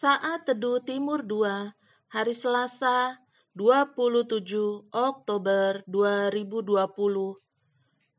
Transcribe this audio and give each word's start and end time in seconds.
Saat 0.00 0.48
Teduh 0.48 0.80
Timur 0.80 1.20
2, 1.20 1.76
hari 2.08 2.32
Selasa, 2.32 3.20
27 3.52 4.88
Oktober 4.96 5.84
2020. 5.84 7.36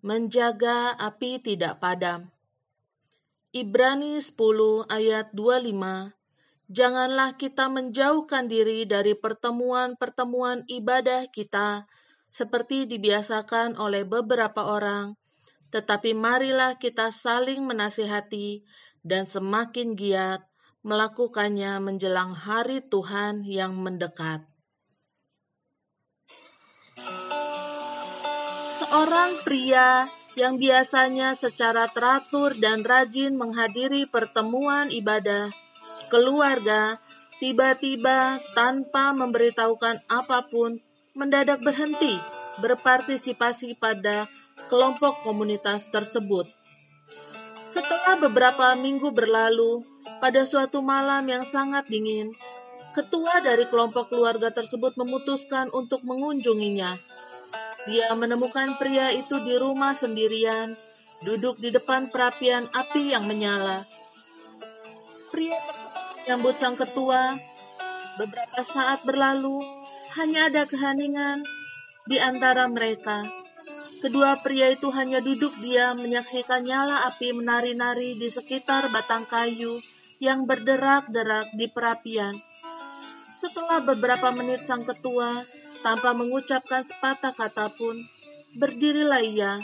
Menjaga 0.06 0.94
api 0.94 1.42
tidak 1.42 1.82
padam. 1.82 2.30
Ibrani 3.50 4.22
10 4.22 4.94
ayat 4.94 5.34
25. 5.34 6.14
Janganlah 6.70 7.42
kita 7.42 7.66
menjauhkan 7.74 8.46
diri 8.46 8.86
dari 8.86 9.18
pertemuan-pertemuan 9.18 10.70
ibadah 10.70 11.34
kita 11.34 11.90
seperti 12.30 12.86
dibiasakan 12.86 13.82
oleh 13.82 14.06
beberapa 14.06 14.70
orang, 14.70 15.18
tetapi 15.74 16.14
marilah 16.14 16.78
kita 16.78 17.10
saling 17.10 17.66
menasihati 17.66 18.70
dan 19.02 19.26
semakin 19.26 19.98
giat 19.98 20.51
melakukannya 20.82 21.78
menjelang 21.78 22.34
hari 22.34 22.82
Tuhan 22.82 23.46
yang 23.46 23.78
mendekat. 23.78 24.42
Seorang 28.82 29.40
pria 29.46 30.10
yang 30.34 30.58
biasanya 30.58 31.38
secara 31.38 31.88
teratur 31.92 32.58
dan 32.58 32.82
rajin 32.82 33.38
menghadiri 33.38 34.10
pertemuan 34.10 34.90
ibadah 34.90 35.54
keluarga, 36.12 37.00
tiba-tiba 37.40 38.44
tanpa 38.52 39.16
memberitahukan 39.16 40.04
apa 40.12 40.50
pun, 40.52 40.84
mendadak 41.16 41.64
berhenti 41.64 42.20
berpartisipasi 42.60 43.80
pada 43.80 44.28
kelompok 44.68 45.24
komunitas 45.24 45.88
tersebut. 45.88 46.48
Setelah 47.72 48.20
beberapa 48.20 48.76
minggu 48.76 49.16
berlalu, 49.16 49.88
pada 50.22 50.46
suatu 50.46 50.86
malam 50.86 51.26
yang 51.26 51.42
sangat 51.42 51.90
dingin, 51.90 52.30
ketua 52.94 53.42
dari 53.42 53.66
kelompok 53.66 54.14
keluarga 54.14 54.54
tersebut 54.54 54.94
memutuskan 54.94 55.74
untuk 55.74 56.06
mengunjunginya. 56.06 56.94
Dia 57.90 58.14
menemukan 58.14 58.78
pria 58.78 59.10
itu 59.10 59.42
di 59.42 59.58
rumah 59.58 59.98
sendirian, 59.98 60.78
duduk 61.26 61.58
di 61.58 61.74
depan 61.74 62.14
perapian 62.14 62.70
api 62.70 63.18
yang 63.18 63.26
menyala. 63.26 63.82
Pria 65.34 65.58
tersebut 65.58 66.06
menyambut 66.22 66.56
sang 66.62 66.78
ketua. 66.78 67.42
Beberapa 68.22 68.62
saat 68.62 69.02
berlalu, 69.02 69.66
hanya 70.22 70.54
ada 70.54 70.70
keheningan 70.70 71.42
di 72.06 72.22
antara 72.22 72.70
mereka. 72.70 73.26
Kedua 74.06 74.38
pria 74.46 74.70
itu 74.70 74.94
hanya 74.94 75.18
duduk 75.18 75.58
diam 75.66 75.98
menyaksikan 75.98 76.62
nyala 76.62 77.10
api 77.10 77.34
menari-nari 77.34 78.18
di 78.22 78.30
sekitar 78.30 78.94
batang 78.94 79.26
kayu 79.26 79.82
yang 80.22 80.46
berderak-derak 80.46 81.50
di 81.58 81.66
perapian. 81.66 82.38
Setelah 83.34 83.82
beberapa 83.82 84.30
menit 84.30 84.70
sang 84.70 84.86
ketua, 84.86 85.42
tanpa 85.82 86.14
mengucapkan 86.14 86.86
sepatah 86.86 87.34
kata 87.34 87.74
pun, 87.74 87.98
berdirilah 88.62 89.26
ia, 89.26 89.58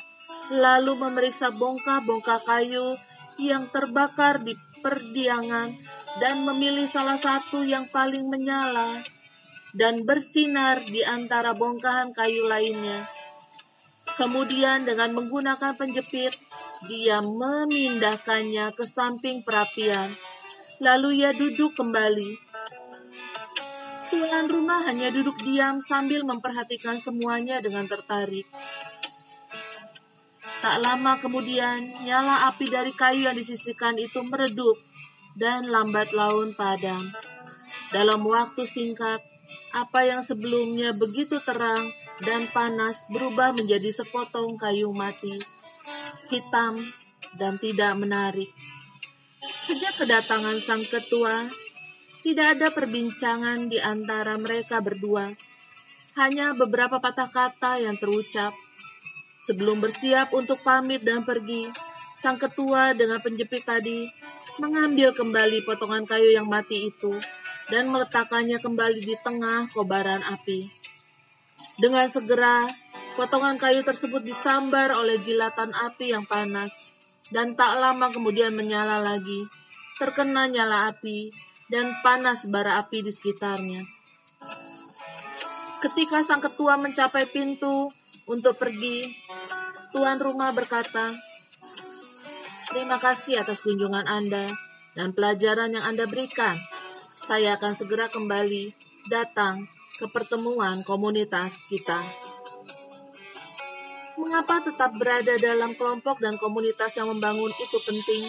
lalu 0.50 0.98
memeriksa 0.98 1.54
bongkah-bongkah 1.54 2.42
kayu 2.42 2.98
yang 3.38 3.70
terbakar 3.70 4.42
di 4.42 4.58
perdiangan 4.82 5.70
dan 6.18 6.42
memilih 6.42 6.90
salah 6.90 7.22
satu 7.22 7.62
yang 7.62 7.86
paling 7.94 8.26
menyala 8.26 9.06
dan 9.78 10.02
bersinar 10.10 10.82
di 10.90 11.06
antara 11.06 11.54
bongkahan 11.54 12.18
kayu 12.18 12.50
lainnya. 12.50 13.06
Kemudian 14.18 14.90
dengan 14.90 15.14
menggunakan 15.14 15.78
penjepit, 15.78 16.34
dia 16.90 17.22
memindahkannya 17.22 18.74
ke 18.74 18.86
samping 18.90 19.46
perapian. 19.46 20.10
Lalu 20.78 21.26
ia 21.26 21.34
duduk 21.34 21.74
kembali. 21.74 22.38
Tuan 24.08 24.46
rumah 24.48 24.86
hanya 24.88 25.12
duduk 25.12 25.36
diam 25.42 25.82
sambil 25.82 26.22
memperhatikan 26.24 27.02
semuanya 27.02 27.60
dengan 27.60 27.90
tertarik. 27.90 28.46
Tak 30.58 30.78
lama 30.82 31.22
kemudian, 31.22 32.06
nyala 32.06 32.50
api 32.50 32.66
dari 32.66 32.90
kayu 32.94 33.30
yang 33.30 33.38
disisihkan 33.38 33.94
itu 33.98 34.22
meredup 34.26 34.78
dan 35.38 35.70
lambat 35.70 36.14
laun 36.14 36.58
padam. 36.58 37.14
Dalam 37.94 38.26
waktu 38.26 38.66
singkat, 38.66 39.22
apa 39.72 40.00
yang 40.08 40.26
sebelumnya 40.26 40.98
begitu 40.98 41.38
terang 41.46 41.94
dan 42.26 42.50
panas 42.50 43.06
berubah 43.14 43.54
menjadi 43.54 43.94
sepotong 44.02 44.58
kayu 44.58 44.90
mati, 44.92 45.38
hitam 46.34 46.80
dan 47.38 47.62
tidak 47.62 47.94
menarik. 47.96 48.50
Sejak 49.68 50.00
kedatangan 50.00 50.64
sang 50.64 50.80
ketua, 50.80 51.44
tidak 52.24 52.56
ada 52.56 52.72
perbincangan 52.72 53.68
di 53.68 53.76
antara 53.84 54.40
mereka 54.40 54.80
berdua. 54.80 55.28
Hanya 56.16 56.56
beberapa 56.56 57.04
patah 57.04 57.28
kata 57.28 57.84
yang 57.84 58.00
terucap. 58.00 58.56
Sebelum 59.44 59.84
bersiap 59.84 60.32
untuk 60.32 60.64
pamit 60.64 61.04
dan 61.04 61.28
pergi, 61.28 61.68
sang 62.16 62.40
ketua 62.40 62.96
dengan 62.96 63.20
penjepit 63.20 63.68
tadi 63.68 64.08
mengambil 64.56 65.12
kembali 65.12 65.68
potongan 65.68 66.08
kayu 66.08 66.32
yang 66.32 66.48
mati 66.48 66.88
itu 66.88 67.12
dan 67.68 67.92
meletakkannya 67.92 68.64
kembali 68.64 69.04
di 69.04 69.20
tengah 69.20 69.68
kobaran 69.76 70.24
api. 70.32 70.72
Dengan 71.76 72.08
segera, 72.08 72.64
potongan 73.20 73.60
kayu 73.60 73.84
tersebut 73.84 74.24
disambar 74.24 74.96
oleh 74.96 75.20
jilatan 75.20 75.76
api 75.76 76.16
yang 76.16 76.24
panas, 76.24 76.72
dan 77.32 77.54
tak 77.58 77.78
lama 77.80 78.08
kemudian 78.08 78.56
menyala 78.56 79.04
lagi, 79.04 79.48
terkena 80.00 80.48
nyala 80.48 80.92
api, 80.92 81.32
dan 81.68 81.92
panas 82.00 82.48
bara 82.48 82.80
api 82.80 83.04
di 83.04 83.12
sekitarnya. 83.12 83.84
Ketika 85.84 86.24
sang 86.26 86.42
ketua 86.42 86.80
mencapai 86.80 87.28
pintu 87.30 87.92
untuk 88.26 88.58
pergi, 88.58 89.04
tuan 89.94 90.18
rumah 90.18 90.50
berkata, 90.56 91.14
Terima 92.68 93.00
kasih 93.00 93.40
atas 93.40 93.64
kunjungan 93.64 94.04
Anda 94.12 94.44
dan 94.92 95.16
pelajaran 95.16 95.72
yang 95.72 95.88
Anda 95.88 96.04
berikan. 96.04 96.60
Saya 97.24 97.56
akan 97.56 97.74
segera 97.80 98.12
kembali 98.12 98.76
datang 99.08 99.72
ke 99.98 100.06
pertemuan 100.12 100.84
komunitas 100.84 101.56
kita. 101.72 102.04
Mengapa 104.18 104.66
tetap 104.66 104.98
berada 104.98 105.38
dalam 105.38 105.78
kelompok 105.78 106.18
dan 106.18 106.34
komunitas 106.42 106.90
yang 106.98 107.06
membangun 107.06 107.54
itu 107.54 107.78
penting? 107.86 108.26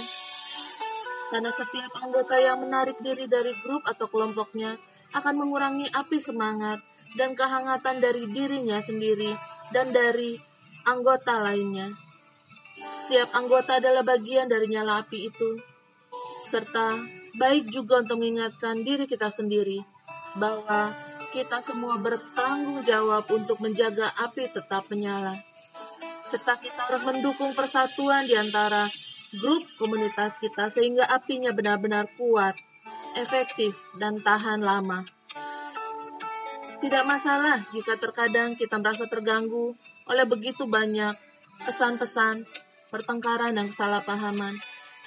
Karena 1.33 1.49
setiap 1.49 1.93
anggota 2.05 2.37
yang 2.37 2.61
menarik 2.61 3.01
diri 3.01 3.25
dari 3.25 3.57
grup 3.65 3.89
atau 3.89 4.05
kelompoknya 4.05 4.77
akan 5.17 5.35
mengurangi 5.41 5.89
api 5.89 6.21
semangat 6.21 6.85
dan 7.17 7.33
kehangatan 7.33 8.05
dari 8.05 8.29
dirinya 8.29 8.77
sendiri 8.85 9.33
dan 9.73 9.89
dari 9.89 10.37
anggota 10.85 11.41
lainnya. 11.41 11.89
Setiap 12.77 13.33
anggota 13.33 13.81
adalah 13.81 14.05
bagian 14.05 14.45
dari 14.45 14.69
nyala 14.69 15.01
api 15.01 15.33
itu, 15.33 15.57
serta 16.53 17.01
baik 17.41 17.73
juga 17.73 18.05
untuk 18.05 18.21
mengingatkan 18.21 18.85
diri 18.85 19.09
kita 19.09 19.33
sendiri 19.33 19.81
bahwa 20.37 20.93
kita 21.33 21.65
semua 21.65 21.97
bertanggung 21.97 22.85
jawab 22.85 23.25
untuk 23.33 23.57
menjaga 23.65 24.13
api 24.21 24.53
tetap 24.53 24.85
menyala. 24.93 25.33
Serta 26.29 26.61
kita 26.61 26.93
harus 26.93 27.03
mendukung 27.09 27.57
persatuan 27.57 28.29
di 28.29 28.37
antara 28.37 28.85
grup 29.41 29.65
komunitas 29.81 30.37
kita 30.37 30.69
sehingga 30.69 31.09
apinya 31.09 31.57
benar-benar 31.57 32.05
kuat, 32.21 32.53
efektif, 33.17 33.73
dan 33.97 34.21
tahan 34.21 34.61
lama. 34.61 35.09
Tidak 36.85 37.05
masalah 37.09 37.57
jika 37.73 37.97
terkadang 37.97 38.61
kita 38.61 38.77
merasa 38.77 39.09
terganggu 39.09 39.73
oleh 40.05 40.29
begitu 40.29 40.69
banyak 40.69 41.17
pesan-pesan, 41.65 42.45
pertengkaran, 42.93 43.57
dan 43.57 43.67
kesalahpahaman. 43.73 44.55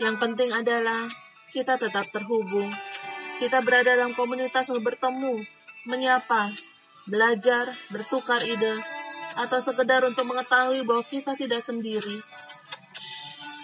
Yang 0.01 0.15
penting 0.19 0.49
adalah 0.51 1.06
kita 1.53 1.77
tetap 1.77 2.09
terhubung. 2.09 2.74
Kita 3.38 3.62
berada 3.62 3.94
dalam 3.94 4.17
komunitas 4.17 4.74
untuk 4.74 4.94
bertemu 4.94 5.38
menyapa, 5.85 6.50
belajar, 7.09 7.74
bertukar 7.94 8.41
ide, 8.45 9.00
atau 9.38 9.60
sekedar 9.62 10.04
untuk 10.04 10.25
mengetahui 10.28 10.83
bahwa 10.83 11.04
kita 11.06 11.38
tidak 11.38 11.62
sendiri. 11.63 12.18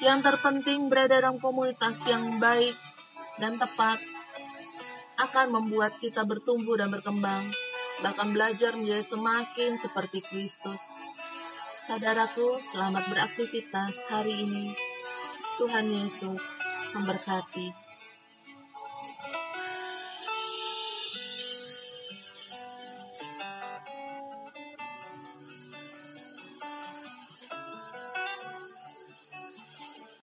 Yang 0.03 0.19
terpenting 0.29 0.87
berada 0.93 1.17
dalam 1.17 1.41
komunitas 1.41 1.97
yang 2.05 2.37
baik 2.37 2.75
dan 3.41 3.57
tepat 3.57 3.97
akan 5.17 5.47
membuat 5.49 5.97
kita 5.97 6.21
bertumbuh 6.21 6.77
dan 6.77 6.93
berkembang, 6.93 7.49
bahkan 8.05 8.29
belajar 8.29 8.77
menjadi 8.77 9.01
semakin 9.01 9.81
seperti 9.81 10.21
Kristus. 10.21 10.77
Saudaraku, 11.89 12.61
selamat 12.61 13.09
beraktivitas 13.09 13.95
hari 14.13 14.45
ini. 14.45 14.75
Tuhan 15.57 15.89
Yesus 15.89 16.43
memberkati. 16.93 17.86